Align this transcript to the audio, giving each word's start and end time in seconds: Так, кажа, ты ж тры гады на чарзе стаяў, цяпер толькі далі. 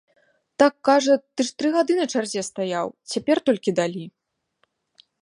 Так, 0.61 0.73
кажа, 0.89 1.15
ты 1.35 1.45
ж 1.51 1.53
тры 1.63 1.69
гады 1.77 1.93
на 2.01 2.05
чарзе 2.15 2.41
стаяў, 2.49 2.87
цяпер 3.15 3.37
толькі 3.51 3.79
далі. 3.83 4.03